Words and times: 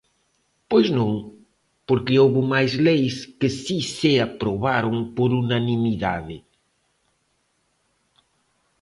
Pois 0.69 0.87
non, 0.97 1.11
porque 1.87 2.19
houbo 2.23 2.41
máis 2.53 2.71
leis 2.87 3.15
que 3.39 3.49
si 3.61 3.77
se 3.97 4.11
aprobaron 4.27 4.95
por 5.15 5.29
unanimidade. 5.43 6.37